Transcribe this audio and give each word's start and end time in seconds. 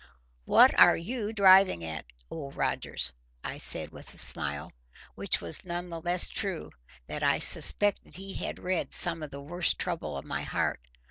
"What 0.45 0.73
ARE 0.79 0.97
you 0.97 1.31
driving 1.31 1.83
at, 1.83 2.07
Old 2.31 2.55
Rogers?" 2.55 3.13
I 3.43 3.59
said 3.59 3.91
with 3.91 4.11
a 4.11 4.17
smile, 4.17 4.71
which 5.13 5.39
was 5.39 5.63
none 5.63 5.89
the 5.89 6.01
less 6.01 6.27
true 6.27 6.71
that 7.05 7.21
I 7.21 7.37
suspected 7.37 8.15
he 8.15 8.33
had 8.33 8.57
read 8.57 8.93
some 8.93 9.21
of 9.21 9.29
the 9.29 9.43
worst 9.43 9.77
trouble 9.77 10.17
of 10.17 10.25
my 10.25 10.41
heart. 10.41 10.79